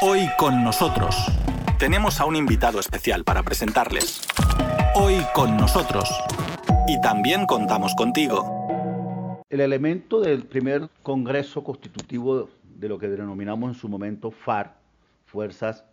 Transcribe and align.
Hoy 0.00 0.28
con 0.38 0.62
nosotros 0.62 1.26
tenemos 1.76 2.20
a 2.20 2.24
un 2.24 2.36
invitado 2.36 2.78
especial 2.78 3.24
para 3.24 3.42
presentarles. 3.42 4.22
Hoy 4.94 5.16
con 5.34 5.56
nosotros. 5.56 6.08
Y 6.86 7.00
también 7.00 7.46
contamos 7.46 7.96
contigo. 7.96 9.42
El 9.50 9.60
elemento 9.60 10.20
del 10.20 10.44
primer 10.44 10.88
Congreso 11.02 11.64
Constitutivo 11.64 12.48
de 12.62 12.88
lo 12.88 13.00
que 13.00 13.08
denominamos 13.08 13.70
en 13.70 13.74
su 13.74 13.88
momento 13.88 14.30
FAR, 14.30 14.76
Fuerzas 15.26 15.84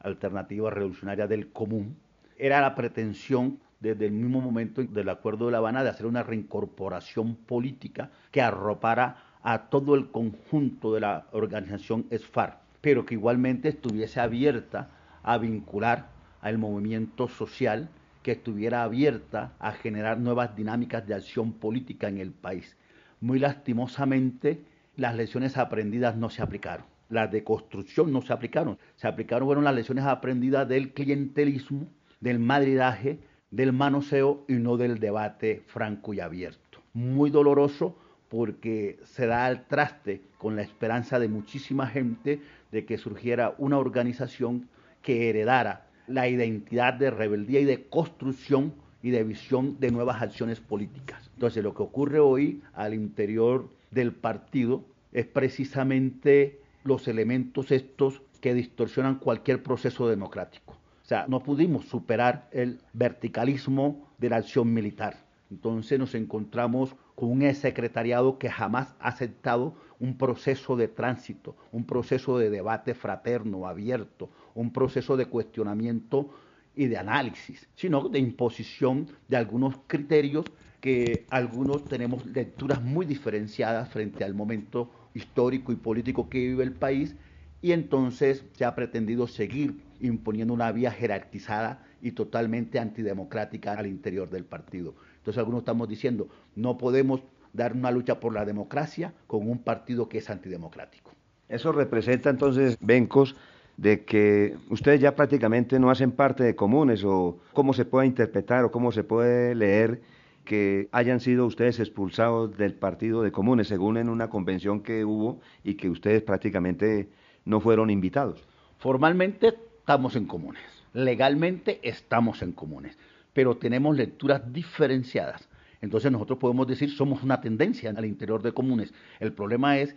Alternativas 0.00 0.74
Revolucionarias 0.74 1.30
del 1.30 1.50
Común, 1.50 1.96
era 2.36 2.60
la 2.60 2.74
pretensión 2.74 3.58
desde 3.80 4.04
el 4.04 4.12
mismo 4.12 4.42
momento 4.42 4.82
del 4.82 5.08
Acuerdo 5.08 5.46
de 5.46 5.52
La 5.52 5.58
Habana 5.58 5.82
de 5.82 5.88
hacer 5.88 6.04
una 6.04 6.22
reincorporación 6.22 7.36
política 7.36 8.10
que 8.30 8.42
arropara 8.42 9.16
a 9.42 9.70
todo 9.70 9.94
el 9.94 10.10
conjunto 10.10 10.92
de 10.92 11.00
la 11.00 11.26
organización 11.32 12.06
ESFAR, 12.10 12.65
pero 12.86 13.04
que 13.04 13.14
igualmente 13.14 13.70
estuviese 13.70 14.20
abierta 14.20 14.90
a 15.24 15.38
vincular 15.38 16.06
al 16.40 16.56
movimiento 16.56 17.26
social, 17.26 17.88
que 18.22 18.30
estuviera 18.30 18.84
abierta 18.84 19.54
a 19.58 19.72
generar 19.72 20.20
nuevas 20.20 20.54
dinámicas 20.54 21.04
de 21.04 21.14
acción 21.14 21.52
política 21.54 22.06
en 22.06 22.18
el 22.18 22.30
país. 22.30 22.76
Muy 23.20 23.40
lastimosamente, 23.40 24.62
las 24.94 25.16
lecciones 25.16 25.56
aprendidas 25.56 26.14
no 26.14 26.30
se 26.30 26.42
aplicaron. 26.42 26.86
Las 27.08 27.32
de 27.32 27.42
construcción 27.42 28.12
no 28.12 28.22
se 28.22 28.32
aplicaron. 28.32 28.78
Se 28.94 29.08
aplicaron 29.08 29.48
fueron 29.48 29.64
las 29.64 29.74
lecciones 29.74 30.04
aprendidas 30.04 30.68
del 30.68 30.92
clientelismo, 30.92 31.88
del 32.20 32.38
madridaje, 32.38 33.18
del 33.50 33.72
manoseo 33.72 34.44
y 34.46 34.52
no 34.52 34.76
del 34.76 35.00
debate 35.00 35.64
franco 35.66 36.14
y 36.14 36.20
abierto. 36.20 36.78
Muy 36.92 37.30
doloroso 37.30 37.98
porque 38.28 38.98
se 39.04 39.26
da 39.26 39.46
al 39.46 39.66
traste 39.66 40.22
con 40.38 40.56
la 40.56 40.62
esperanza 40.62 41.18
de 41.18 41.28
muchísima 41.28 41.86
gente 41.86 42.40
de 42.72 42.84
que 42.84 42.98
surgiera 42.98 43.54
una 43.58 43.78
organización 43.78 44.68
que 45.02 45.28
heredara 45.28 45.86
la 46.06 46.28
identidad 46.28 46.94
de 46.94 47.10
rebeldía 47.10 47.60
y 47.60 47.64
de 47.64 47.84
construcción 47.84 48.74
y 49.02 49.10
de 49.10 49.24
visión 49.24 49.78
de 49.78 49.90
nuevas 49.90 50.22
acciones 50.22 50.60
políticas. 50.60 51.30
Entonces 51.34 51.62
lo 51.62 51.74
que 51.74 51.82
ocurre 51.82 52.18
hoy 52.18 52.62
al 52.74 52.94
interior 52.94 53.68
del 53.90 54.12
partido 54.12 54.84
es 55.12 55.26
precisamente 55.26 56.60
los 56.84 57.08
elementos 57.08 57.70
estos 57.70 58.22
que 58.40 58.54
distorsionan 58.54 59.18
cualquier 59.18 59.62
proceso 59.62 60.08
democrático. 60.08 60.74
O 60.74 61.08
sea, 61.08 61.26
no 61.28 61.42
pudimos 61.42 61.86
superar 61.86 62.48
el 62.52 62.80
verticalismo 62.92 64.08
de 64.18 64.30
la 64.30 64.36
acción 64.36 64.72
militar. 64.72 65.25
Entonces 65.50 65.98
nos 65.98 66.14
encontramos 66.14 66.96
con 67.14 67.30
un 67.30 67.54
secretariado 67.54 68.38
que 68.38 68.50
jamás 68.50 68.94
ha 68.98 69.08
aceptado 69.08 69.74
un 70.00 70.18
proceso 70.18 70.76
de 70.76 70.88
tránsito, 70.88 71.56
un 71.72 71.84
proceso 71.84 72.38
de 72.38 72.50
debate 72.50 72.94
fraterno, 72.94 73.66
abierto, 73.66 74.30
un 74.54 74.72
proceso 74.72 75.16
de 75.16 75.26
cuestionamiento 75.26 76.30
y 76.74 76.86
de 76.86 76.98
análisis, 76.98 77.68
sino 77.74 78.08
de 78.08 78.18
imposición 78.18 79.06
de 79.28 79.36
algunos 79.36 79.76
criterios 79.86 80.44
que 80.80 81.26
algunos 81.30 81.84
tenemos 81.84 82.26
lecturas 82.26 82.82
muy 82.82 83.06
diferenciadas 83.06 83.88
frente 83.88 84.24
al 84.24 84.34
momento 84.34 84.90
histórico 85.14 85.72
y 85.72 85.76
político 85.76 86.28
que 86.28 86.38
vive 86.38 86.64
el 86.64 86.72
país 86.72 87.16
y 87.62 87.72
entonces 87.72 88.44
se 88.52 88.64
ha 88.64 88.74
pretendido 88.74 89.26
seguir 89.26 89.80
imponiendo 90.00 90.52
una 90.52 90.72
vía 90.72 90.90
jerarquizada 90.90 91.84
y 92.02 92.12
totalmente 92.12 92.78
antidemocrática 92.78 93.72
al 93.72 93.86
interior 93.86 94.30
del 94.30 94.44
partido. 94.44 94.94
Entonces 95.18 95.38
algunos 95.38 95.60
estamos 95.60 95.88
diciendo, 95.88 96.28
no 96.54 96.78
podemos 96.78 97.22
dar 97.52 97.72
una 97.72 97.90
lucha 97.90 98.20
por 98.20 98.34
la 98.34 98.44
democracia 98.44 99.14
con 99.26 99.48
un 99.48 99.58
partido 99.58 100.08
que 100.08 100.18
es 100.18 100.30
antidemocrático. 100.30 101.12
Eso 101.48 101.72
representa 101.72 102.30
entonces, 102.30 102.76
Bencos, 102.80 103.36
de 103.76 104.04
que 104.04 104.56
ustedes 104.70 105.00
ya 105.00 105.14
prácticamente 105.14 105.78
no 105.78 105.90
hacen 105.90 106.12
parte 106.12 106.44
de 106.44 106.54
comunes 106.54 107.04
o 107.04 107.38
cómo 107.52 107.72
se 107.72 107.84
puede 107.84 108.06
interpretar 108.06 108.64
o 108.64 108.70
cómo 108.70 108.92
se 108.92 109.04
puede 109.04 109.54
leer 109.54 110.00
que 110.44 110.88
hayan 110.92 111.20
sido 111.20 111.44
ustedes 111.44 111.80
expulsados 111.80 112.56
del 112.56 112.74
partido 112.74 113.22
de 113.22 113.32
comunes, 113.32 113.68
según 113.68 113.96
en 113.96 114.08
una 114.08 114.30
convención 114.30 114.80
que 114.80 115.04
hubo 115.04 115.40
y 115.64 115.74
que 115.74 115.90
ustedes 115.90 116.22
prácticamente 116.22 117.08
no 117.46 117.60
fueron 117.60 117.88
invitados. 117.88 118.44
Formalmente 118.76 119.54
estamos 119.78 120.16
en 120.16 120.26
comunes, 120.26 120.62
legalmente 120.92 121.80
estamos 121.82 122.42
en 122.42 122.52
comunes, 122.52 122.98
pero 123.32 123.56
tenemos 123.56 123.96
lecturas 123.96 124.52
diferenciadas. 124.52 125.48
Entonces 125.80 126.12
nosotros 126.12 126.38
podemos 126.38 126.66
decir 126.66 126.90
somos 126.90 127.22
una 127.22 127.40
tendencia 127.40 127.90
al 127.96 128.04
interior 128.04 128.42
de 128.42 128.52
comunes. 128.52 128.92
El 129.20 129.32
problema 129.32 129.78
es 129.78 129.96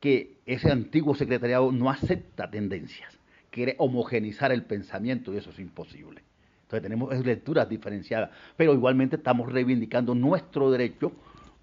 que 0.00 0.36
ese 0.44 0.70
antiguo 0.70 1.14
secretariado 1.14 1.72
no 1.72 1.88
acepta 1.88 2.50
tendencias, 2.50 3.18
quiere 3.50 3.74
homogenizar 3.78 4.52
el 4.52 4.64
pensamiento 4.64 5.32
y 5.32 5.38
eso 5.38 5.50
es 5.50 5.58
imposible. 5.58 6.22
Entonces 6.62 6.82
tenemos 6.82 7.24
lecturas 7.24 7.68
diferenciadas, 7.68 8.30
pero 8.56 8.74
igualmente 8.74 9.16
estamos 9.16 9.50
reivindicando 9.50 10.14
nuestro 10.14 10.70
derecho 10.70 11.12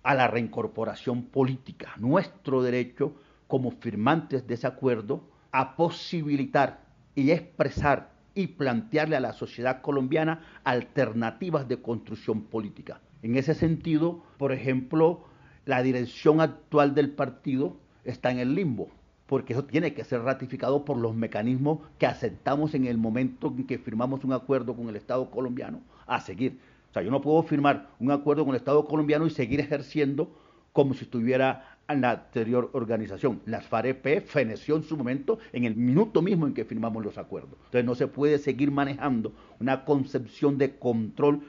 a 0.02 0.16
la 0.16 0.28
reincorporación 0.28 1.26
política, 1.26 1.94
nuestro 1.98 2.64
derecho 2.64 3.14
como 3.48 3.72
firmantes 3.72 4.48
de 4.48 4.54
ese 4.56 4.68
acuerdo 4.68 5.24
a 5.52 5.76
posibilitar 5.76 6.82
y 7.16 7.32
expresar 7.32 8.12
y 8.34 8.48
plantearle 8.48 9.16
a 9.16 9.22
la 9.22 9.34
sociedad 9.34 9.82
colombiana 9.82 10.42
alternativas 10.64 11.68
de 11.68 11.82
construcción 11.82 12.42
política. 12.44 13.00
En 13.24 13.38
ese 13.38 13.56
sentido, 13.56 14.24
por 14.38 14.52
ejemplo, 14.52 15.24
la 15.66 15.82
dirección 15.82 16.42
actual 16.42 16.94
del 16.94 17.12
partido 17.12 17.78
está 18.04 18.30
en 18.32 18.40
el 18.40 18.54
limbo, 18.54 18.90
porque 19.26 19.54
eso 19.54 19.64
tiene 19.64 19.94
que 19.94 20.04
ser 20.04 20.22
ratificado 20.22 20.86
por 20.86 20.98
los 20.98 21.16
mecanismos 21.16 21.80
que 21.98 22.06
aceptamos 22.06 22.76
en 22.76 22.86
el 22.86 22.98
momento 22.98 23.48
en 23.48 23.66
que 23.66 23.80
firmamos 23.80 24.24
un 24.24 24.34
acuerdo 24.34 24.76
con 24.76 24.90
el 24.90 24.96
Estado 24.96 25.32
colombiano 25.32 25.82
a 26.06 26.20
seguir. 26.20 26.60
O 26.92 26.94
sea, 26.94 27.02
yo 27.02 27.10
no 27.10 27.22
puedo 27.22 27.42
firmar 27.44 27.90
un 28.00 28.12
acuerdo 28.12 28.44
con 28.44 28.54
el 28.54 28.60
Estado 28.60 28.86
colombiano 28.86 29.26
y 29.26 29.30
seguir 29.30 29.60
ejerciendo 29.60 30.30
como 30.72 30.94
si 30.94 31.06
estuviera 31.06 31.75
en 31.88 32.02
la 32.02 32.12
anterior 32.12 32.70
organización. 32.74 33.42
Las 33.46 33.66
FAREP 33.68 34.26
feneció 34.26 34.76
en 34.76 34.84
su 34.84 34.98
momento 34.98 35.40
en 35.54 35.66
el 35.66 35.76
minuto 35.76 36.22
mismo 36.22 36.48
en 36.48 36.54
que 36.54 36.66
firmamos 36.66 37.04
los 37.04 37.18
acuerdos. 37.18 37.54
Entonces 37.66 37.86
no 37.86 37.96
se 37.96 38.08
puede 38.08 38.38
seguir 38.40 38.72
manejando 38.72 39.34
una 39.60 39.86
concepción 39.86 40.58
de 40.58 40.78
control 40.78 41.42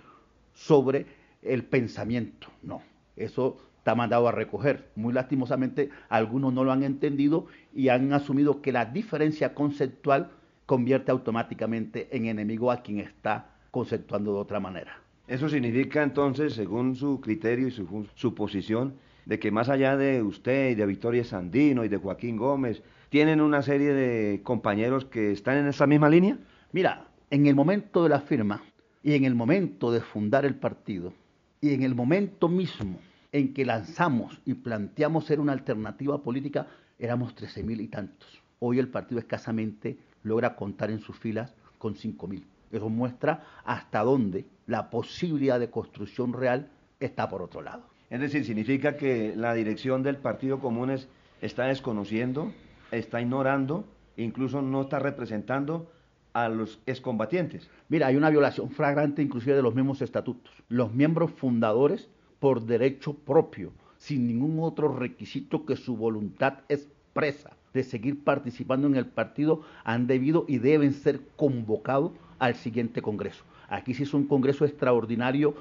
sobre 0.53 1.07
el 1.43 1.65
pensamiento. 1.65 2.49
No, 2.63 2.83
eso 3.17 3.59
está 3.79 3.95
mandado 3.95 4.29
a 4.29 4.33
recoger. 4.33 4.91
Muy 4.97 5.13
lastimosamente 5.13 5.91
algunos 6.09 6.53
no 6.53 6.65
lo 6.65 6.73
han 6.73 6.83
entendido 6.83 7.47
y 7.75 7.89
han 7.89 8.13
asumido 8.13 8.61
que 8.61 8.73
la 8.73 8.85
diferencia 8.85 9.55
conceptual 9.55 10.31
convierte 10.67 11.13
automáticamente 11.13 12.09
en 12.11 12.27
enemigo 12.27 12.73
a 12.73 12.83
quien 12.83 12.99
está 12.99 13.51
conceptuando 13.71 14.33
de 14.35 14.41
otra 14.41 14.59
manera. 14.59 15.01
Eso 15.29 15.49
significa 15.49 16.03
entonces, 16.03 16.55
según 16.55 16.95
su 16.95 17.21
criterio 17.21 17.69
y 17.69 17.71
su, 17.71 18.07
su 18.15 18.35
posición, 18.35 18.95
de 19.27 19.39
que 19.39 19.51
más 19.51 19.69
allá 19.69 19.97
de 19.97 20.23
usted 20.23 20.71
y 20.71 20.75
de 20.77 20.87
Victoria 20.87 21.25
Sandino 21.25 21.85
y 21.85 21.89
de 21.89 21.99
Joaquín 21.99 22.37
Gómez, 22.37 22.83
¿tienen 23.11 23.41
una 23.41 23.61
serie 23.61 23.93
de 23.93 24.41
compañeros 24.43 25.05
que 25.05 25.33
están 25.33 25.59
en 25.59 25.67
esa 25.67 25.87
misma 25.87 26.09
línea? 26.09 26.39
Mira, 26.73 27.09
en 27.31 27.47
el 27.47 27.57
momento 27.57 28.05
de 28.05 28.09
la 28.09 28.21
firma 28.21 28.63
y 29.03 29.15
en 29.15 29.25
el 29.25 29.35
momento 29.35 29.91
de 29.91 30.01
fundar 30.01 30.45
el 30.47 30.55
partido 30.55 31.13
y 31.61 31.75
en 31.75 31.83
el 31.83 31.95
momento 31.95 32.49
mismo 32.49 32.99
en 33.33 33.53
que 33.53 33.65
lanzamos 33.65 34.41
y 34.45 34.55
planteamos 34.55 35.27
ser 35.27 35.41
una 35.41 35.53
alternativa 35.53 36.23
política, 36.23 36.69
éramos 36.99 37.35
13 37.35 37.65
mil 37.65 37.81
y 37.81 37.89
tantos. 37.89 38.43
Hoy 38.61 38.79
el 38.79 38.89
partido 38.89 39.19
escasamente 39.19 39.99
logra 40.23 40.55
contar 40.55 40.91
en 40.91 41.01
sus 41.01 41.19
filas 41.19 41.53
con 41.79 41.97
5 41.97 42.29
mil. 42.29 42.47
Eso 42.71 42.89
muestra 42.89 43.45
hasta 43.65 44.03
dónde 44.03 44.47
la 44.67 44.89
posibilidad 44.89 45.59
de 45.59 45.71
construcción 45.71 46.33
real 46.33 46.71
está 47.01 47.29
por 47.29 47.43
otro 47.43 47.61
lado. 47.61 47.96
Es 48.09 48.21
decir, 48.21 48.45
significa 48.45 48.97
que 48.97 49.35
la 49.37 49.55
dirección 49.55 50.03
del 50.03 50.17
Partido 50.17 50.61
Comunes 50.61 51.09
está 51.41 51.65
desconociendo, 51.65 52.53
está 52.93 53.21
ignorando, 53.21 53.85
incluso 54.17 54.63
no 54.63 54.83
está 54.83 55.01
representando 55.01 55.91
a 56.33 56.49
los 56.49 56.81
excombatientes. 56.87 57.69
Mira, 57.89 58.07
hay 58.07 58.17
una 58.17 58.31
violación 58.31 58.71
flagrante 58.71 59.23
inclusive 59.23 59.57
de 59.57 59.63
los 59.63 59.75
mismos 59.75 60.03
estatutos. 60.03 60.53
Los 60.69 60.93
miembros 60.95 61.33
fundadores, 61.33 62.09
por 62.39 62.65
derecho 62.67 63.15
propio, 63.15 63.73
sin 63.99 64.27
ningún 64.27 64.59
otro 64.61 64.89
requisito 64.89 65.65
que 65.65 65.77
su 65.77 65.97
voluntad 65.97 66.59
expresa 66.69 67.57
de 67.73 67.83
seguir 67.83 68.23
participando 68.23 68.87
en 68.87 68.97
el 68.97 69.07
partido, 69.07 69.63
han 69.83 70.07
debido 70.07 70.45
y 70.47 70.59
deben 70.59 70.93
ser 70.93 71.21
convocados 71.37 72.13
al 72.39 72.55
siguiente 72.55 73.03
Congreso. 73.03 73.45
Aquí 73.69 73.95
sí 73.95 74.05
es 74.05 74.15
un 74.15 74.27
Congreso 74.29 74.65
extraordinario 74.65 75.55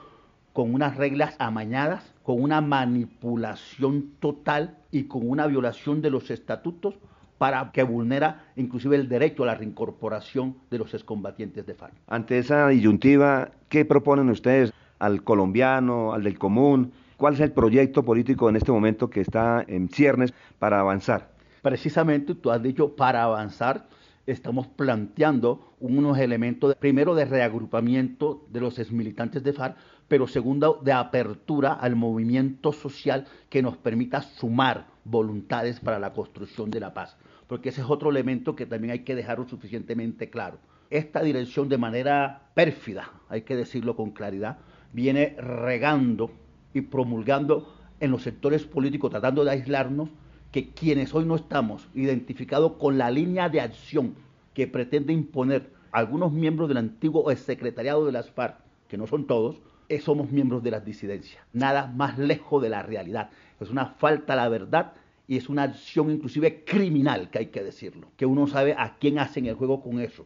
con 0.56 0.74
unas 0.74 0.96
reglas 0.96 1.36
amañadas, 1.38 2.14
con 2.24 2.42
una 2.42 2.62
manipulación 2.62 4.12
total 4.22 4.78
y 4.90 5.04
con 5.04 5.30
una 5.30 5.48
violación 5.48 6.02
de 6.02 6.10
los 6.10 6.32
estatutos 6.32 6.96
para 7.38 7.74
que 7.74 7.84
vulnera 7.84 8.46
inclusive 8.56 8.96
el 8.96 9.10
derecho 9.10 9.44
a 9.44 9.48
la 9.48 9.56
reincorporación 9.56 10.56
de 10.72 10.78
los 10.78 10.94
excombatientes 10.94 11.66
de 11.66 11.74
FARC. 11.74 11.94
Ante 12.08 12.38
esa 12.38 12.70
disyuntiva, 12.70 13.50
¿qué 13.68 13.84
proponen 13.84 14.30
ustedes 14.30 14.72
al 14.98 15.24
colombiano, 15.24 16.14
al 16.14 16.24
del 16.24 16.40
común? 16.40 16.94
¿Cuál 17.18 17.34
es 17.34 17.42
el 17.42 17.52
proyecto 17.52 18.04
político 18.04 18.48
en 18.48 18.56
este 18.56 18.72
momento 18.72 19.10
que 19.10 19.20
está 19.20 19.62
en 19.68 19.90
ciernes 19.90 20.34
para 20.58 20.80
avanzar? 20.80 21.32
Precisamente, 21.64 22.34
tú 22.34 22.50
has 22.50 22.64
dicho, 22.64 22.96
para 22.96 23.24
avanzar 23.24 23.88
estamos 24.28 24.68
planteando 24.68 25.76
unos 25.80 26.18
elementos, 26.18 26.76
primero 26.76 27.16
de 27.16 27.26
reagrupamiento 27.26 28.46
de 28.50 28.62
los 28.62 28.80
exmilitantes 28.80 29.44
de 29.44 29.54
FARC, 29.54 29.78
pero 30.08 30.28
segundo 30.28 30.80
de 30.84 30.92
apertura 30.92 31.74
al 31.74 31.96
movimiento 31.96 32.72
social 32.72 33.26
que 33.50 33.62
nos 33.62 33.78
permita 33.78 34.22
sumar 34.22 34.88
voluntades 35.04 35.80
para 35.80 36.00
la 36.00 36.14
construcción 36.14 36.72
de 36.72 36.80
la 36.80 36.94
paz, 36.94 37.18
porque 37.48 37.70
ese 37.70 37.82
es 37.82 37.88
otro 37.90 38.10
elemento 38.10 38.56
que 38.56 38.66
también 38.66 38.92
hay 38.92 39.00
que 39.00 39.16
dejarlo 39.16 39.48
suficientemente 39.48 40.30
claro. 40.30 40.58
Esta 40.90 41.22
dirección 41.22 41.70
de 41.70 41.78
manera 41.78 42.50
pérfida, 42.54 43.12
hay 43.30 43.42
que 43.42 43.56
decirlo 43.56 43.96
con 43.96 44.12
claridad, 44.12 44.58
viene 44.94 45.36
regando 45.38 46.32
y 46.74 46.82
promulgando 46.82 47.74
en 48.00 48.12
los 48.12 48.24
sectores 48.24 48.66
políticos, 48.66 49.12
tratando 49.12 49.44
de 49.44 49.52
aislarnos, 49.52 50.10
que 50.56 50.70
quienes 50.70 51.14
hoy 51.14 51.26
no 51.26 51.36
estamos 51.36 51.86
identificados 51.94 52.78
con 52.80 52.98
la 52.98 53.12
línea 53.12 53.50
de 53.50 53.60
acción 53.60 54.16
que 54.54 54.68
pretende 54.68 55.12
imponer 55.12 55.70
algunos 55.92 56.32
miembros 56.32 56.70
del 56.70 56.78
antiguo 56.78 57.30
secretariado 57.36 58.06
de 58.06 58.14
las 58.14 58.32
FARC, 58.32 58.56
que 58.88 58.96
no 58.96 59.06
son 59.06 59.28
todos, 59.28 59.58
somos 60.00 60.32
miembros 60.32 60.64
de 60.64 60.72
las 60.72 60.86
disidencias. 60.86 61.44
Nada 61.52 61.88
más 61.88 62.18
lejos 62.18 62.64
de 62.64 62.70
la 62.70 62.84
realidad. 62.84 63.32
Es 63.60 63.70
una 63.70 63.88
falta 63.88 64.32
a 64.32 64.38
la 64.38 64.48
verdad 64.48 64.94
y 65.28 65.36
es 65.36 65.50
una 65.50 65.64
acción 65.64 66.10
inclusive 66.10 66.64
criminal, 66.64 67.30
que 67.30 67.40
hay 67.40 67.48
que 67.48 67.62
decirlo, 67.62 68.08
que 68.16 68.26
uno 68.26 68.48
sabe 68.48 68.76
a 68.78 68.96
quién 68.98 69.20
hacen 69.20 69.48
el 69.48 69.56
juego 69.56 69.84
con 69.84 70.00
eso, 70.00 70.26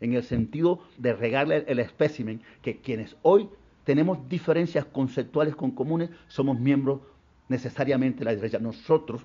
en 0.00 0.12
el 0.12 0.24
sentido 0.24 0.80
de 0.96 1.12
regarle 1.12 1.64
el 1.68 1.78
espécimen, 1.78 2.42
que 2.62 2.80
quienes 2.80 3.14
hoy 3.22 3.48
tenemos 3.84 4.28
diferencias 4.28 4.86
conceptuales 4.86 5.54
con 5.54 5.70
comunes, 5.70 6.10
somos 6.26 6.58
miembros 6.58 6.98
necesariamente 7.48 8.18
de 8.18 8.24
la 8.24 8.34
derecha. 8.34 8.58
Nosotros 8.58 9.24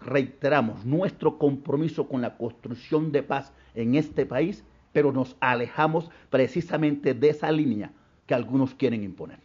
reiteramos 0.00 0.84
nuestro 0.84 1.38
compromiso 1.38 2.08
con 2.08 2.22
la 2.22 2.36
construcción 2.36 3.12
de 3.12 3.22
paz 3.22 3.52
en 3.74 3.94
este 3.94 4.26
país, 4.26 4.64
pero 4.92 5.12
nos 5.12 5.36
alejamos 5.40 6.10
precisamente 6.30 7.14
de 7.14 7.28
esa 7.28 7.52
línea 7.52 7.92
que 8.26 8.34
algunos 8.34 8.74
quieren 8.74 9.02
imponer. 9.02 9.38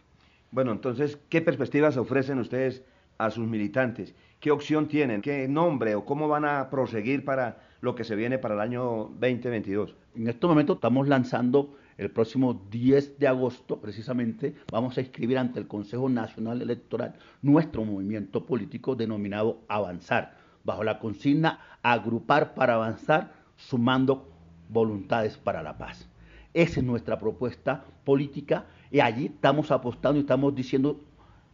Bueno, 0.50 0.72
entonces, 0.72 1.18
¿qué 1.28 1.40
perspectivas 1.40 1.96
ofrecen 1.96 2.38
ustedes 2.38 2.82
a 3.18 3.30
sus 3.30 3.46
militantes? 3.46 4.14
¿Qué 4.40 4.50
opción 4.50 4.88
tienen? 4.88 5.22
¿Qué 5.22 5.46
nombre 5.48 5.94
o 5.94 6.04
cómo 6.04 6.28
van 6.28 6.44
a 6.44 6.68
proseguir 6.68 7.24
para 7.24 7.62
lo 7.80 7.94
que 7.94 8.04
se 8.04 8.16
viene 8.16 8.38
para 8.38 8.54
el 8.54 8.60
año 8.60 9.10
2022? 9.18 9.94
En 10.16 10.28
este 10.28 10.46
momento 10.46 10.74
estamos 10.74 11.08
lanzando 11.08 11.76
el 11.96 12.10
próximo 12.10 12.66
10 12.70 13.18
de 13.18 13.28
agosto, 13.28 13.80
precisamente, 13.80 14.54
vamos 14.70 14.96
a 14.96 15.00
inscribir 15.00 15.38
ante 15.38 15.60
el 15.60 15.68
Consejo 15.68 16.08
Nacional 16.08 16.60
Electoral 16.60 17.14
nuestro 17.42 17.84
movimiento 17.84 18.44
político 18.44 18.96
denominado 18.96 19.60
Avanzar, 19.68 20.36
bajo 20.64 20.84
la 20.84 20.98
consigna 20.98 21.60
Agrupar 21.82 22.54
para 22.54 22.74
Avanzar, 22.74 23.32
sumando 23.56 24.28
voluntades 24.68 25.36
para 25.36 25.62
la 25.62 25.78
paz. 25.78 26.08
Esa 26.54 26.80
es 26.80 26.86
nuestra 26.86 27.18
propuesta 27.18 27.84
política 28.04 28.66
y 28.90 29.00
allí 29.00 29.26
estamos 29.26 29.70
apostando 29.70 30.18
y 30.18 30.22
estamos 30.22 30.54
diciendo 30.54 31.00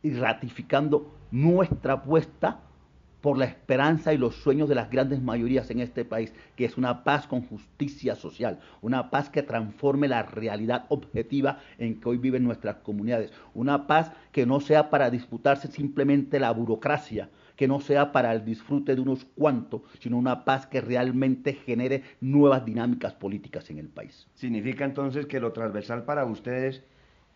y 0.02 0.12
ratificando 0.12 1.14
nuestra 1.30 1.94
apuesta 1.94 2.60
por 3.20 3.36
la 3.36 3.46
esperanza 3.46 4.12
y 4.12 4.18
los 4.18 4.36
sueños 4.36 4.68
de 4.68 4.74
las 4.74 4.90
grandes 4.90 5.20
mayorías 5.20 5.70
en 5.70 5.80
este 5.80 6.04
país, 6.04 6.32
que 6.56 6.64
es 6.64 6.76
una 6.76 7.04
paz 7.04 7.26
con 7.26 7.42
justicia 7.42 8.14
social, 8.14 8.60
una 8.80 9.10
paz 9.10 9.28
que 9.28 9.42
transforme 9.42 10.08
la 10.08 10.22
realidad 10.22 10.86
objetiva 10.88 11.58
en 11.78 12.00
que 12.00 12.08
hoy 12.08 12.18
viven 12.18 12.44
nuestras 12.44 12.76
comunidades, 12.76 13.32
una 13.54 13.86
paz 13.86 14.12
que 14.32 14.46
no 14.46 14.60
sea 14.60 14.90
para 14.90 15.10
disputarse 15.10 15.68
simplemente 15.68 16.38
la 16.38 16.52
burocracia, 16.52 17.28
que 17.56 17.66
no 17.66 17.80
sea 17.80 18.12
para 18.12 18.32
el 18.32 18.44
disfrute 18.44 18.94
de 18.94 19.00
unos 19.00 19.24
cuantos, 19.24 19.82
sino 19.98 20.16
una 20.16 20.44
paz 20.44 20.68
que 20.68 20.80
realmente 20.80 21.54
genere 21.54 22.04
nuevas 22.20 22.64
dinámicas 22.64 23.14
políticas 23.14 23.68
en 23.70 23.78
el 23.78 23.88
país. 23.88 24.28
Significa 24.34 24.84
entonces 24.84 25.26
que 25.26 25.40
lo 25.40 25.52
transversal 25.52 26.04
para 26.04 26.24
ustedes 26.24 26.84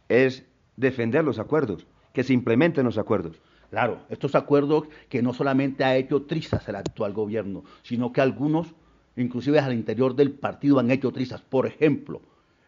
es 0.08 0.46
defender 0.76 1.24
los 1.24 1.40
acuerdos, 1.40 1.88
que 2.12 2.22
se 2.22 2.34
implementen 2.34 2.84
los 2.84 2.98
acuerdos. 2.98 3.40
Claro, 3.72 4.00
estos 4.10 4.34
acuerdos 4.34 4.84
que 5.08 5.22
no 5.22 5.32
solamente 5.32 5.82
ha 5.82 5.96
hecho 5.96 6.24
trizas 6.24 6.68
el 6.68 6.76
actual 6.76 7.14
gobierno, 7.14 7.64
sino 7.82 8.12
que 8.12 8.20
algunos, 8.20 8.74
inclusive 9.16 9.60
al 9.60 9.72
interior 9.72 10.14
del 10.14 10.30
partido, 10.30 10.78
han 10.78 10.90
hecho 10.90 11.10
trizas. 11.10 11.40
Por 11.40 11.64
ejemplo, 11.64 12.20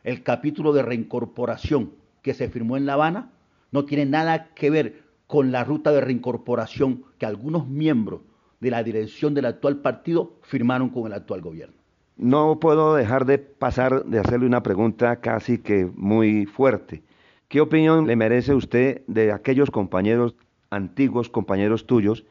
el 0.02 0.22
capítulo 0.22 0.72
de 0.72 0.80
reincorporación 0.80 1.90
que 2.22 2.32
se 2.32 2.48
firmó 2.48 2.78
en 2.78 2.86
La 2.86 2.94
Habana 2.94 3.32
no 3.70 3.84
tiene 3.84 4.06
nada 4.06 4.54
que 4.54 4.70
ver 4.70 5.02
con 5.26 5.52
la 5.52 5.62
ruta 5.62 5.92
de 5.92 6.00
reincorporación 6.00 7.04
que 7.18 7.26
algunos 7.26 7.68
miembros 7.68 8.22
de 8.60 8.70
la 8.70 8.82
dirección 8.82 9.34
del 9.34 9.44
actual 9.44 9.82
partido 9.82 10.38
firmaron 10.40 10.88
con 10.88 11.04
el 11.04 11.12
actual 11.12 11.42
gobierno. 11.42 11.76
No 12.16 12.58
puedo 12.58 12.94
dejar 12.94 13.26
de 13.26 13.36
pasar 13.36 14.06
de 14.06 14.20
hacerle 14.20 14.46
una 14.46 14.62
pregunta 14.62 15.16
casi 15.16 15.58
que 15.58 15.84
muy 15.84 16.46
fuerte. 16.46 17.02
¿Qué 17.48 17.60
opinión 17.60 18.06
le 18.06 18.16
merece 18.16 18.54
usted 18.54 19.02
de 19.06 19.32
aquellos 19.32 19.70
compañeros 19.70 20.34
antiguos 20.74 21.28
compañeros 21.28 21.86
tuyos 21.86 22.24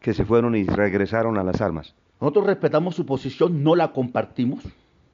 que 0.00 0.14
se 0.14 0.24
fueron 0.24 0.54
y 0.54 0.64
regresaron 0.64 1.38
a 1.38 1.44
las 1.44 1.60
armas. 1.60 1.94
Nosotros 2.20 2.46
respetamos 2.46 2.94
su 2.94 3.04
posición, 3.04 3.62
no 3.62 3.74
la 3.74 3.92
compartimos, 3.92 4.64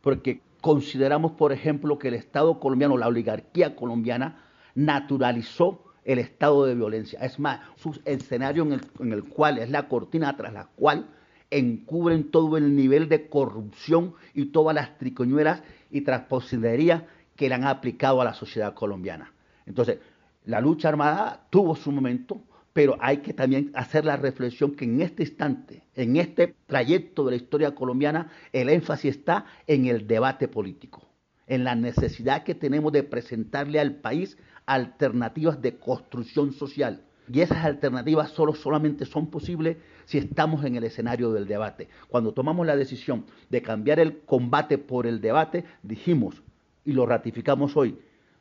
porque 0.01 0.41
consideramos, 0.61 1.33
por 1.33 1.53
ejemplo, 1.53 1.99
que 1.99 2.09
el 2.09 2.15
Estado 2.15 2.61
colombiano, 2.61 2.97
la 2.97 3.09
oligarquía 3.09 3.75
colombiana, 3.75 4.45
naturalizó 4.75 5.85
el 6.05 6.19
estado 6.19 6.67
de 6.67 6.75
violencia. 6.75 7.21
Es 7.21 7.39
más, 7.39 7.61
su 7.77 8.01
escenario 8.05 8.65
en 8.65 8.73
el, 8.73 8.81
en 8.99 9.13
el 9.13 9.25
cual 9.25 9.59
es 9.59 9.71
la 9.71 9.89
cortina 9.89 10.37
tras 10.37 10.53
la 10.53 10.67
cual 10.67 11.09
encubren 11.51 12.31
todo 12.31 12.57
el 12.57 12.75
nivel 12.75 13.09
de 13.09 13.29
corrupción 13.29 14.15
y 14.35 14.47
todas 14.47 14.75
las 14.75 14.99
tricoñuelas 14.99 15.63
y 15.91 16.01
transposiderías 16.01 17.03
que 17.37 17.49
le 17.49 17.55
han 17.55 17.65
aplicado 17.65 18.21
a 18.21 18.25
la 18.25 18.35
sociedad 18.35 18.75
colombiana. 18.75 19.33
Entonces, 19.67 19.99
la 20.45 20.61
lucha 20.61 20.89
armada 20.89 21.47
tuvo 21.51 21.77
su 21.77 21.93
momento, 21.93 22.41
pero 22.73 22.97
hay 23.01 23.19
que 23.19 23.35
también 23.35 23.71
hacer 23.75 24.05
la 24.05 24.17
reflexión 24.17 24.75
que 24.75 24.85
en 24.85 25.01
este 25.01 25.25
instante, 25.25 25.85
en 25.95 26.17
este 26.17 26.55
trayecto 26.67 27.25
de 27.25 27.33
la 27.33 27.37
historia 27.37 27.75
colombiana, 27.75 28.31
el 28.53 28.69
énfasis 28.69 29.17
está 29.17 29.45
en 29.67 29.87
el 29.87 30.07
debate 30.07 30.49
político, 30.49 31.09
en 31.47 31.65
la 31.65 31.75
necesidad 31.75 32.45
que 32.45 32.55
tenemos 32.55 32.93
de 32.93 33.03
presentarle 33.03 33.79
al 33.79 33.97
país 33.97 34.39
alternativas 34.67 35.61
de 35.61 35.77
construcción 35.77 36.53
social. 36.53 37.05
Y 37.33 37.41
esas 37.41 37.65
alternativas 37.65 38.31
solo 38.31 38.55
solamente 38.55 39.07
son 39.07 39.31
posibles 39.31 39.77
si 40.07 40.19
estamos 40.19 40.65
en 40.65 40.77
el 40.77 40.85
escenario 40.85 41.33
del 41.33 41.47
debate. 41.47 41.89
Cuando 42.09 42.33
tomamos 42.33 42.67
la 42.67 42.77
decisión 42.77 43.27
de 43.49 43.63
cambiar 43.63 44.01
el 44.01 44.21
combate 44.21 44.77
por 44.77 45.07
el 45.07 45.21
debate, 45.21 45.65
dijimos, 45.83 46.43
y 46.85 46.93
lo 46.93 47.07
ratificamos 47.07 47.77
hoy, 47.77 47.97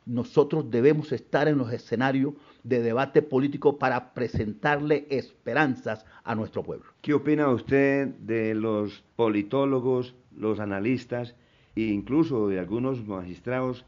nosotros 0.06 0.72
debemos 0.72 1.12
estar 1.12 1.48
en 1.48 1.58
los 1.58 1.72
escenarios 1.72 2.34
de 2.64 2.82
debate 2.82 3.22
político 3.22 3.78
para 3.78 4.14
presentarle 4.14 5.08
esperanzas 5.10 6.06
a 6.24 6.36
nuestro 6.36 6.64
pueblo. 6.64 6.86
¿Qué 7.02 7.14
opina 7.14 7.50
usted 7.50 8.08
de 8.08 8.56
los 8.56 9.04
politólogos, 9.16 10.16
los 10.36 10.60
analistas 10.60 11.36
e 11.76 11.82
incluso 11.82 12.48
de 12.48 12.60
algunos 12.60 13.06
magistrados 13.06 13.86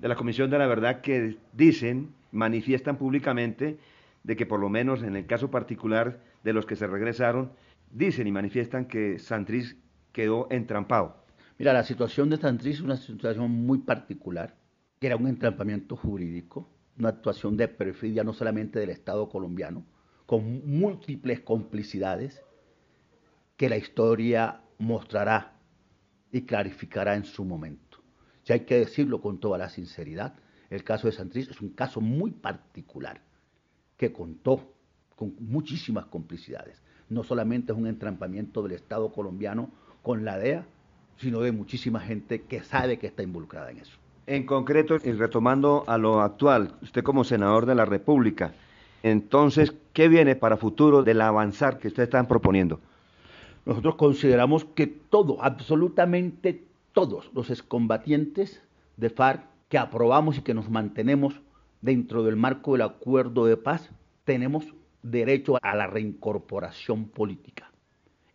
de 0.00 0.08
la 0.08 0.16
Comisión 0.16 0.50
de 0.50 0.58
la 0.58 0.66
Verdad 0.66 1.00
que 1.00 1.36
dicen, 1.52 2.12
manifiestan 2.32 2.96
públicamente 2.96 3.78
de 4.24 4.36
que 4.36 4.46
por 4.46 4.60
lo 4.60 4.68
menos 4.68 5.02
en 5.02 5.16
el 5.16 5.26
caso 5.26 5.50
particular 5.50 6.20
de 6.44 6.52
los 6.52 6.66
que 6.66 6.76
se 6.76 6.86
regresaron, 6.86 7.52
dicen 7.90 8.26
y 8.26 8.32
manifiestan 8.32 8.86
que 8.86 9.18
Santriz 9.18 9.76
quedó 10.12 10.48
entrampado? 10.50 11.22
Mira, 11.58 11.72
la 11.72 11.84
situación 11.84 12.30
de 12.30 12.38
Santriz 12.38 12.76
es 12.76 12.80
una 12.80 12.96
situación 12.96 13.50
muy 13.50 13.78
particular 13.78 14.61
que 15.02 15.08
era 15.08 15.16
un 15.16 15.26
entrampamiento 15.26 15.96
jurídico, 15.96 16.68
una 16.96 17.08
actuación 17.08 17.56
de 17.56 17.66
perfidia 17.66 18.22
no 18.22 18.32
solamente 18.32 18.78
del 18.78 18.90
Estado 18.90 19.28
colombiano, 19.28 19.84
con 20.26 20.64
múltiples 20.64 21.40
complicidades 21.40 22.40
que 23.56 23.68
la 23.68 23.78
historia 23.78 24.60
mostrará 24.78 25.56
y 26.30 26.42
clarificará 26.42 27.16
en 27.16 27.24
su 27.24 27.44
momento. 27.44 27.98
Si 28.44 28.52
hay 28.52 28.60
que 28.60 28.78
decirlo 28.78 29.20
con 29.20 29.40
toda 29.40 29.58
la 29.58 29.70
sinceridad, 29.70 30.36
el 30.70 30.84
caso 30.84 31.08
de 31.08 31.14
Santriz 31.14 31.48
es 31.48 31.60
un 31.60 31.70
caso 31.70 32.00
muy 32.00 32.30
particular 32.30 33.22
que 33.96 34.12
contó 34.12 34.72
con 35.16 35.34
muchísimas 35.40 36.06
complicidades. 36.06 36.80
No 37.08 37.24
solamente 37.24 37.72
es 37.72 37.78
un 37.78 37.88
entrampamiento 37.88 38.62
del 38.62 38.70
Estado 38.70 39.10
colombiano 39.10 39.72
con 40.00 40.24
la 40.24 40.38
DEA, 40.38 40.64
sino 41.16 41.40
de 41.40 41.50
muchísima 41.50 41.98
gente 41.98 42.42
que 42.42 42.62
sabe 42.62 43.00
que 43.00 43.08
está 43.08 43.24
involucrada 43.24 43.72
en 43.72 43.78
eso. 43.78 44.01
En 44.26 44.46
concreto, 44.46 44.96
y 45.02 45.12
retomando 45.12 45.84
a 45.88 45.98
lo 45.98 46.20
actual, 46.20 46.74
usted 46.80 47.02
como 47.02 47.24
senador 47.24 47.66
de 47.66 47.74
la 47.74 47.84
República, 47.84 48.54
entonces, 49.02 49.74
¿qué 49.92 50.06
viene 50.06 50.36
para 50.36 50.56
futuro 50.56 51.02
del 51.02 51.20
avanzar 51.20 51.78
que 51.78 51.88
ustedes 51.88 52.06
están 52.06 52.28
proponiendo? 52.28 52.78
Nosotros 53.66 53.96
consideramos 53.96 54.64
que 54.64 54.86
todo, 54.86 55.42
absolutamente 55.42 56.64
todos 56.92 57.30
los 57.34 57.50
excombatientes 57.50 58.62
de 58.96 59.10
FARC 59.10 59.42
que 59.68 59.78
aprobamos 59.78 60.38
y 60.38 60.42
que 60.42 60.54
nos 60.54 60.70
mantenemos 60.70 61.40
dentro 61.80 62.22
del 62.22 62.36
marco 62.36 62.72
del 62.72 62.82
acuerdo 62.82 63.46
de 63.46 63.56
paz, 63.56 63.90
tenemos 64.24 64.64
derecho 65.02 65.58
a 65.60 65.74
la 65.74 65.88
reincorporación 65.88 67.06
política, 67.06 67.72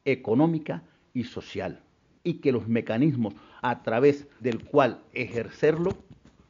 económica 0.03 0.83
y 1.13 1.23
social 1.23 1.81
y 2.27 2.39
que 2.41 2.51
los 2.51 2.67
mecanismos 2.67 3.35
a 3.61 3.83
través 3.83 4.27
del 4.41 4.65
cual 4.65 4.99
ejercerlo 5.13 5.91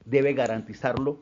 debe 0.06 0.34
garantizarlo 0.34 1.20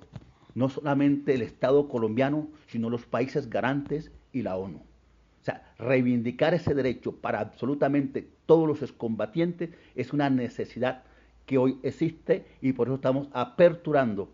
no 0.53 0.69
solamente 0.69 1.33
el 1.33 1.41
Estado 1.41 1.89
colombiano, 1.89 2.47
sino 2.67 2.89
los 2.89 3.05
países 3.05 3.49
garantes 3.49 4.13
y 4.31 4.43
la 4.43 4.55
ONU. 4.55 4.77
O 4.77 5.43
sea, 5.43 5.73
reivindicar 5.77 6.53
ese 6.53 6.73
derecho 6.73 7.11
para 7.11 7.41
absolutamente 7.41 8.25
todos 8.45 8.65
los 8.65 8.81
excombatientes 8.81 9.71
es 9.93 10.13
una 10.13 10.29
necesidad 10.29 11.03
que 11.45 11.57
hoy 11.57 11.77
existe 11.83 12.45
y 12.61 12.71
por 12.71 12.87
eso 12.87 12.95
estamos 12.95 13.27
aperturando 13.33 14.29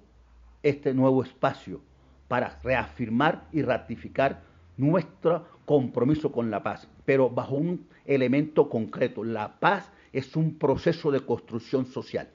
este 0.61 0.93
nuevo 0.93 1.23
espacio 1.23 1.81
para 2.27 2.59
reafirmar 2.63 3.47
y 3.51 3.63
ratificar 3.63 4.43
nuestro 4.77 5.47
compromiso 5.65 6.31
con 6.31 6.51
la 6.51 6.61
paz, 6.61 6.87
pero 7.05 7.29
bajo 7.31 7.55
un 7.55 7.87
elemento 8.05 8.69
concreto. 8.69 9.23
La 9.23 9.59
paz 9.59 9.91
es 10.13 10.35
un 10.35 10.57
proceso 10.57 11.11
de 11.11 11.21
construcción 11.21 11.85
social. 11.85 12.29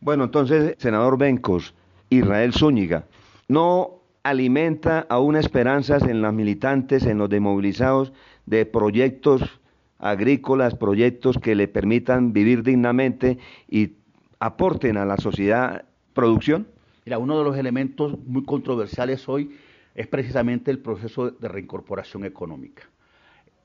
Bueno, 0.00 0.24
entonces, 0.24 0.74
senador 0.78 1.18
Bencos, 1.18 1.74
Israel 2.10 2.52
Zúñiga, 2.52 3.06
no 3.48 4.02
alimenta 4.22 5.06
aún 5.08 5.36
esperanzas 5.36 6.02
en 6.02 6.20
los 6.20 6.32
militantes, 6.32 7.06
en 7.06 7.18
los 7.18 7.28
demovilizados, 7.28 8.12
de 8.44 8.66
proyectos 8.66 9.42
agrícolas, 9.98 10.74
proyectos 10.74 11.38
que 11.38 11.54
le 11.54 11.68
permitan 11.68 12.32
vivir 12.32 12.62
dignamente 12.62 13.38
y 13.68 13.94
aporten 14.38 14.96
a 14.96 15.04
la 15.04 15.16
sociedad 15.16 15.84
producción? 16.12 16.66
Mira, 17.04 17.18
uno 17.18 17.38
de 17.38 17.44
los 17.44 17.56
elementos 17.56 18.18
muy 18.26 18.44
controversiales 18.44 19.28
hoy 19.28 19.56
es 19.94 20.06
precisamente 20.06 20.70
el 20.70 20.78
proceso 20.78 21.30
de 21.30 21.48
reincorporación 21.48 22.24
económica. 22.24 22.82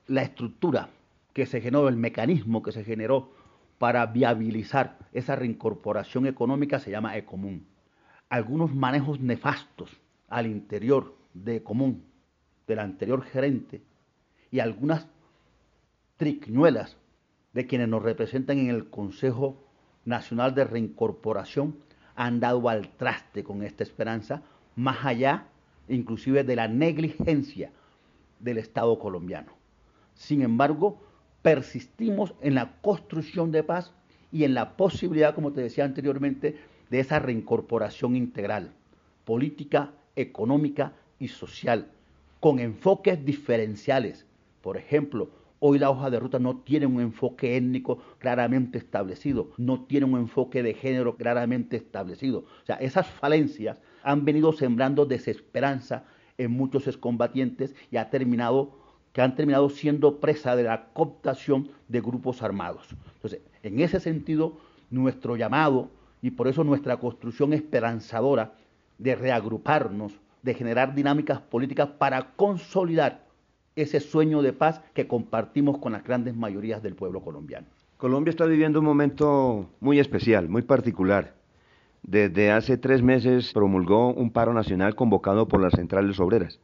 La 0.07 0.21
estructura 0.21 0.89
que 1.33 1.45
se 1.45 1.61
generó, 1.61 1.87
el 1.87 1.97
mecanismo 1.97 2.61
que 2.61 2.71
se 2.71 2.83
generó 2.83 3.31
para 3.81 4.05
viabilizar 4.05 4.99
esa 5.11 5.35
reincorporación 5.35 6.27
económica 6.27 6.77
se 6.77 6.91
llama 6.91 7.17
Ecomún. 7.17 7.65
Algunos 8.29 8.75
manejos 8.75 9.19
nefastos 9.19 9.99
al 10.29 10.45
interior 10.45 11.17
de 11.33 11.55
Ecomún, 11.55 12.03
del 12.67 12.77
anterior 12.77 13.23
gerente, 13.23 13.81
y 14.51 14.59
algunas 14.59 15.07
triquiñuelas 16.17 16.95
de 17.53 17.65
quienes 17.65 17.87
nos 17.87 18.03
representan 18.03 18.59
en 18.59 18.69
el 18.69 18.87
Consejo 18.87 19.57
Nacional 20.05 20.53
de 20.53 20.65
Reincorporación 20.65 21.75
han 22.15 22.39
dado 22.39 22.69
al 22.69 22.87
traste 22.89 23.43
con 23.43 23.63
esta 23.63 23.81
esperanza, 23.81 24.43
más 24.75 25.03
allá 25.03 25.47
inclusive 25.87 26.43
de 26.43 26.55
la 26.55 26.67
negligencia 26.67 27.71
del 28.39 28.59
Estado 28.59 28.99
colombiano. 28.99 29.53
Sin 30.13 30.43
embargo, 30.43 31.01
persistimos 31.41 32.33
en 32.41 32.55
la 32.55 32.73
construcción 32.81 33.51
de 33.51 33.63
paz 33.63 33.93
y 34.31 34.43
en 34.43 34.53
la 34.53 34.77
posibilidad, 34.77 35.35
como 35.35 35.51
te 35.51 35.61
decía 35.61 35.85
anteriormente, 35.85 36.57
de 36.89 36.99
esa 36.99 37.19
reincorporación 37.19 38.15
integral, 38.15 38.73
política, 39.25 39.93
económica 40.15 40.93
y 41.19 41.29
social, 41.29 41.87
con 42.39 42.59
enfoques 42.59 43.23
diferenciales. 43.23 44.25
Por 44.61 44.77
ejemplo, 44.77 45.29
hoy 45.59 45.79
la 45.79 45.89
hoja 45.89 46.09
de 46.09 46.19
ruta 46.19 46.39
no 46.39 46.57
tiene 46.57 46.85
un 46.85 46.99
enfoque 46.99 47.55
étnico 47.55 47.99
claramente 48.19 48.77
establecido, 48.77 49.51
no 49.57 49.83
tiene 49.85 50.05
un 50.05 50.17
enfoque 50.17 50.63
de 50.63 50.73
género 50.73 51.15
claramente 51.15 51.77
establecido. 51.77 52.39
O 52.39 52.65
sea, 52.65 52.75
esas 52.77 53.07
falencias 53.07 53.77
han 54.03 54.25
venido 54.25 54.53
sembrando 54.53 55.05
desesperanza 55.05 56.05
en 56.37 56.51
muchos 56.51 56.87
excombatientes 56.87 57.75
y 57.91 57.97
ha 57.97 58.09
terminado 58.09 58.80
que 59.13 59.21
han 59.21 59.35
terminado 59.35 59.69
siendo 59.69 60.19
presa 60.19 60.55
de 60.55 60.63
la 60.63 60.85
cooptación 60.93 61.69
de 61.87 62.01
grupos 62.01 62.41
armados. 62.41 62.87
Entonces, 63.15 63.41
en 63.63 63.79
ese 63.79 63.99
sentido, 63.99 64.57
nuestro 64.89 65.35
llamado 65.35 65.89
y 66.21 66.31
por 66.31 66.47
eso 66.47 66.63
nuestra 66.63 66.97
construcción 66.97 67.53
esperanzadora 67.53 68.53
de 68.97 69.15
reagruparnos, 69.15 70.13
de 70.43 70.53
generar 70.53 70.95
dinámicas 70.95 71.39
políticas 71.41 71.89
para 71.97 72.31
consolidar 72.35 73.25
ese 73.75 73.99
sueño 73.99 74.41
de 74.41 74.53
paz 74.53 74.81
que 74.93 75.07
compartimos 75.07 75.77
con 75.79 75.93
las 75.93 76.03
grandes 76.03 76.35
mayorías 76.35 76.83
del 76.83 76.95
pueblo 76.95 77.21
colombiano. 77.21 77.67
Colombia 77.97 78.31
está 78.31 78.45
viviendo 78.45 78.79
un 78.79 78.85
momento 78.85 79.69
muy 79.79 79.99
especial, 79.99 80.49
muy 80.49 80.63
particular. 80.63 81.35
Desde 82.03 82.51
hace 82.51 82.77
tres 82.77 83.01
meses 83.03 83.51
promulgó 83.53 84.11
un 84.13 84.31
paro 84.31 84.53
nacional 84.53 84.95
convocado 84.95 85.47
por 85.47 85.61
las 85.61 85.73
centrales 85.73 86.19
obreras. 86.19 86.59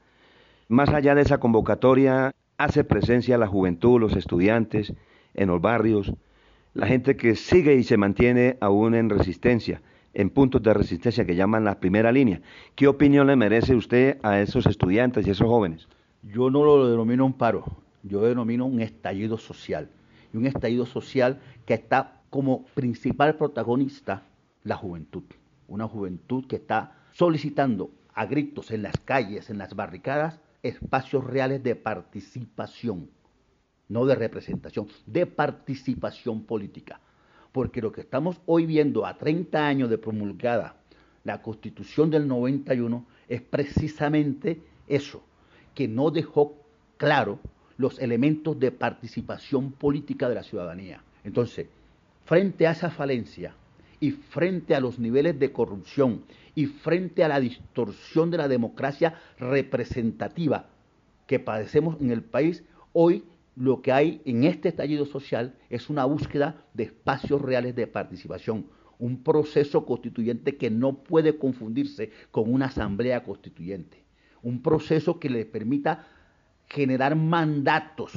Más 0.69 0.89
allá 0.89 1.15
de 1.15 1.21
esa 1.21 1.37
convocatoria, 1.37 2.35
hace 2.57 2.83
presencia 2.83 3.37
la 3.37 3.47
juventud, 3.47 4.01
los 4.01 4.17
estudiantes, 4.17 4.93
en 5.33 5.47
los 5.47 5.61
barrios, 5.61 6.11
la 6.73 6.87
gente 6.87 7.15
que 7.15 7.37
sigue 7.37 7.75
y 7.75 7.83
se 7.83 7.95
mantiene 7.95 8.57
aún 8.59 8.93
en 8.93 9.09
resistencia, 9.09 9.81
en 10.13 10.29
puntos 10.29 10.61
de 10.61 10.73
resistencia 10.73 11.25
que 11.25 11.37
llaman 11.37 11.63
la 11.63 11.79
primera 11.79 12.11
línea. 12.11 12.41
¿Qué 12.75 12.89
opinión 12.89 13.27
le 13.27 13.37
merece 13.37 13.75
usted 13.75 14.17
a 14.23 14.41
esos 14.41 14.65
estudiantes 14.65 15.25
y 15.25 15.29
esos 15.29 15.47
jóvenes? 15.47 15.87
Yo 16.21 16.49
no 16.49 16.65
lo 16.65 16.89
denomino 16.89 17.25
un 17.25 17.33
paro, 17.33 17.63
yo 18.03 18.21
denomino 18.23 18.65
un 18.65 18.81
estallido 18.81 19.37
social. 19.37 19.89
Y 20.33 20.37
un 20.37 20.47
estallido 20.47 20.85
social 20.85 21.39
que 21.65 21.75
está 21.75 22.19
como 22.29 22.65
principal 22.73 23.35
protagonista 23.35 24.23
la 24.65 24.75
juventud. 24.75 25.23
Una 25.69 25.87
juventud 25.87 26.45
que 26.45 26.57
está 26.57 26.97
solicitando 27.13 27.89
a 28.13 28.25
gritos 28.25 28.71
en 28.71 28.81
las 28.81 28.97
calles, 28.97 29.49
en 29.49 29.59
las 29.59 29.73
barricadas, 29.73 30.41
espacios 30.63 31.23
reales 31.23 31.63
de 31.63 31.75
participación, 31.75 33.09
no 33.89 34.05
de 34.05 34.15
representación, 34.15 34.87
de 35.05 35.25
participación 35.25 36.43
política. 36.43 36.99
Porque 37.51 37.81
lo 37.81 37.91
que 37.91 38.01
estamos 38.01 38.41
hoy 38.45 38.65
viendo 38.65 39.05
a 39.05 39.17
30 39.17 39.65
años 39.65 39.89
de 39.89 39.97
promulgada 39.97 40.75
la 41.23 41.41
constitución 41.41 42.09
del 42.09 42.27
91 42.27 43.05
es 43.27 43.41
precisamente 43.41 44.61
eso, 44.87 45.23
que 45.75 45.87
no 45.87 46.09
dejó 46.09 46.55
claro 46.97 47.39
los 47.77 47.99
elementos 47.99 48.59
de 48.59 48.71
participación 48.71 49.71
política 49.71 50.29
de 50.29 50.35
la 50.35 50.43
ciudadanía. 50.43 51.03
Entonces, 51.23 51.67
frente 52.25 52.65
a 52.65 52.71
esa 52.71 52.89
falencia 52.89 53.53
y 53.99 54.11
frente 54.11 54.75
a 54.75 54.79
los 54.79 54.99
niveles 54.99 55.39
de 55.39 55.51
corrupción 55.51 56.23
y 56.55 56.65
frente 56.65 57.23
a 57.23 57.27
la 57.27 57.39
distorsión 57.39 58.31
de 58.31 58.37
la 58.37 58.47
democracia 58.47 59.15
representativa 59.39 60.69
que 61.25 61.39
padecemos 61.39 61.99
en 62.01 62.11
el 62.11 62.23
país, 62.23 62.63
hoy 62.93 63.23
lo 63.55 63.81
que 63.81 63.91
hay 63.91 64.21
en 64.25 64.43
este 64.43 64.69
estallido 64.69 65.05
social 65.05 65.55
es 65.69 65.89
una 65.89 66.05
búsqueda 66.05 66.65
de 66.73 66.83
espacios 66.83 67.41
reales 67.41 67.75
de 67.75 67.87
participación, 67.87 68.67
un 68.99 69.23
proceso 69.23 69.85
constituyente 69.85 70.57
que 70.57 70.69
no 70.69 71.03
puede 71.03 71.37
confundirse 71.37 72.11
con 72.31 72.51
una 72.51 72.67
asamblea 72.67 73.23
constituyente, 73.23 74.03
un 74.41 74.61
proceso 74.61 75.19
que 75.19 75.29
le 75.29 75.45
permita 75.45 76.07
generar 76.67 77.15
mandatos 77.15 78.11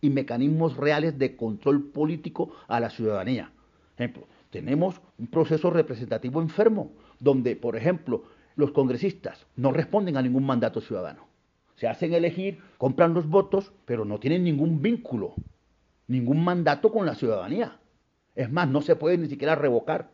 y 0.00 0.10
mecanismos 0.10 0.76
reales 0.76 1.18
de 1.18 1.36
control 1.36 1.84
político 1.84 2.54
a 2.68 2.78
la 2.78 2.90
ciudadanía. 2.90 3.52
Ejemplo, 3.96 4.26
tenemos 4.54 5.00
un 5.18 5.26
proceso 5.26 5.68
representativo 5.68 6.40
enfermo, 6.40 6.92
donde, 7.18 7.56
por 7.56 7.74
ejemplo, 7.74 8.22
los 8.54 8.70
congresistas 8.70 9.48
no 9.56 9.72
responden 9.72 10.16
a 10.16 10.22
ningún 10.22 10.46
mandato 10.46 10.80
ciudadano. 10.80 11.26
Se 11.74 11.88
hacen 11.88 12.14
elegir, 12.14 12.60
compran 12.78 13.14
los 13.14 13.28
votos, 13.28 13.72
pero 13.84 14.04
no 14.04 14.20
tienen 14.20 14.44
ningún 14.44 14.80
vínculo, 14.80 15.34
ningún 16.06 16.44
mandato 16.44 16.92
con 16.92 17.04
la 17.04 17.16
ciudadanía. 17.16 17.80
Es 18.36 18.48
más, 18.48 18.68
no 18.68 18.80
se 18.80 18.94
puede 18.94 19.18
ni 19.18 19.26
siquiera 19.26 19.56
revocar. 19.56 20.10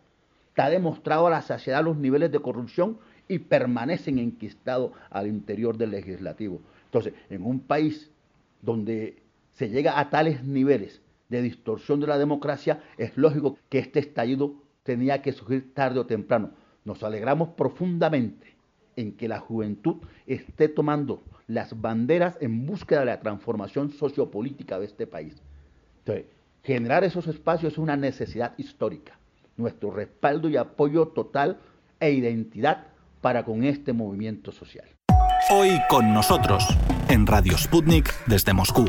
Está 0.49 0.71
demostrado 0.71 1.27
a 1.27 1.31
la 1.31 1.43
saciedad 1.43 1.85
los 1.85 1.99
niveles 1.99 2.33
de 2.33 2.41
corrupción 2.41 2.97
y 3.29 3.41
permanecen 3.41 4.19
enquistados 4.19 4.93
al 5.11 5.27
interior 5.27 5.77
del 5.77 5.91
legislativo. 5.91 6.63
Entonces, 6.87 7.13
en 7.29 7.45
un 7.45 7.61
país 7.61 8.11
donde 8.63 9.23
se 9.53 9.69
llega 9.69 10.01
a 10.01 10.09
tales 10.09 10.43
niveles 10.45 11.03
de 11.31 11.43
distorsión 11.43 12.01
de 12.01 12.09
la 12.09 12.19
democracia, 12.19 12.83
es 12.99 13.17
lógico 13.17 13.57
que 13.69 13.79
este 13.79 14.01
estallido 14.01 14.55
tenía 14.83 15.23
que 15.23 15.33
surgir 15.33 15.73
tarde 15.73 16.01
o 16.01 16.07
temprano. 16.07 16.51
Nos 16.85 17.03
alegramos 17.03 17.51
profundamente 17.51 18.55
en 18.97 19.13
que 19.17 19.29
la 19.29 19.39
juventud 19.39 19.97
esté 20.27 20.69
tomando 20.69 21.23
las 21.47 21.81
banderas 21.81 22.37
en 22.41 22.67
búsqueda 22.67 23.01
de 23.01 23.07
la 23.07 23.21
transformación 23.21 23.91
sociopolítica 23.91 24.79
de 24.79 24.87
este 24.87 25.07
país. 25.07 25.41
Entonces, 26.01 26.27
generar 26.63 27.05
esos 27.05 27.27
espacios 27.27 27.73
es 27.73 27.79
una 27.79 27.97
necesidad 27.97 28.55
histórica. 28.59 29.19
Nuestro 29.57 29.91
respaldo 29.91 30.49
y 30.49 30.57
apoyo 30.57 31.09
total 31.09 31.59
e 31.99 32.13
identidad 32.13 32.87
para 33.21 33.45
con 33.45 33.65
este 33.65 33.93
movimiento 33.93 34.53
social. 34.53 34.87
Hoy 35.51 35.71
con 35.89 36.13
nosotros, 36.13 36.65
en 37.09 37.27
Radio 37.27 37.57
Sputnik 37.59 38.13
desde 38.27 38.53
Moscú. 38.53 38.85